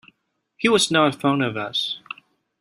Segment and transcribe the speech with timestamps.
[0.57, 1.99] He was not fond of us.